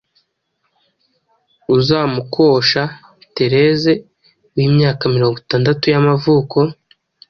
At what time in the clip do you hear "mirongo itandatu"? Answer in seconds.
5.15-5.83